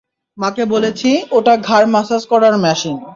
মাকে 0.37 0.63
বলেছি 0.65 1.09
ওটা 1.31 1.53
ঘাড় 1.67 1.87
ম্যাসাজ 1.93 2.21
করার 2.31 2.55
মেশিন। 2.63 2.95